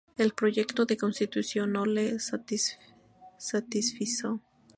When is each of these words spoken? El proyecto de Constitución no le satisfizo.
El 0.17 0.31
proyecto 0.33 0.87
de 0.87 0.97
Constitución 0.97 1.73
no 1.73 1.85
le 1.85 2.15
satisfizo. 3.37 4.41